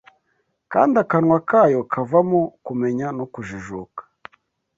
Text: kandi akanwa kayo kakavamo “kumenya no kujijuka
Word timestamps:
kandi 0.71 0.95
akanwa 1.03 1.37
kayo 1.49 1.79
kakavamo 1.91 2.41
“kumenya 2.65 3.07
no 3.17 3.25
kujijuka 3.33 4.01